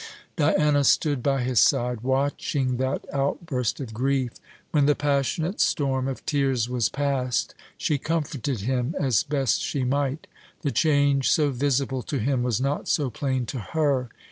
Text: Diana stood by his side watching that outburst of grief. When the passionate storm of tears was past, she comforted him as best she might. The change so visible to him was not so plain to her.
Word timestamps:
Diana 0.35 0.83
stood 0.83 1.21
by 1.21 1.43
his 1.43 1.59
side 1.59 2.01
watching 2.01 2.77
that 2.77 3.05
outburst 3.13 3.79
of 3.79 3.93
grief. 3.93 4.31
When 4.71 4.87
the 4.87 4.95
passionate 4.95 5.61
storm 5.61 6.07
of 6.07 6.25
tears 6.25 6.67
was 6.67 6.89
past, 6.89 7.53
she 7.77 7.99
comforted 7.99 8.61
him 8.61 8.95
as 8.99 9.21
best 9.23 9.61
she 9.61 9.83
might. 9.83 10.25
The 10.63 10.71
change 10.71 11.29
so 11.31 11.51
visible 11.51 12.01
to 12.01 12.17
him 12.17 12.41
was 12.41 12.59
not 12.59 12.87
so 12.87 13.11
plain 13.11 13.45
to 13.45 13.59
her. 13.59 14.09